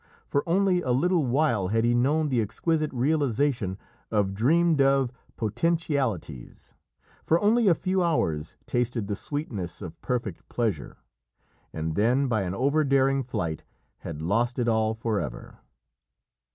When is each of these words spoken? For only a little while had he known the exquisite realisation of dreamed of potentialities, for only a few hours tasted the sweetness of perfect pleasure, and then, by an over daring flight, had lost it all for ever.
For 0.25 0.41
only 0.49 0.81
a 0.81 0.89
little 0.93 1.27
while 1.27 1.67
had 1.67 1.83
he 1.83 1.93
known 1.93 2.29
the 2.29 2.41
exquisite 2.41 2.91
realisation 2.91 3.77
of 4.09 4.33
dreamed 4.33 4.81
of 4.81 5.11
potentialities, 5.37 6.73
for 7.23 7.39
only 7.39 7.67
a 7.67 7.75
few 7.75 8.01
hours 8.01 8.57
tasted 8.65 9.05
the 9.05 9.15
sweetness 9.15 9.79
of 9.79 10.01
perfect 10.01 10.49
pleasure, 10.49 10.97
and 11.71 11.93
then, 11.93 12.27
by 12.27 12.41
an 12.41 12.55
over 12.55 12.83
daring 12.83 13.21
flight, 13.21 13.63
had 13.99 14.23
lost 14.23 14.57
it 14.57 14.67
all 14.67 14.95
for 14.95 15.19
ever. 15.19 15.59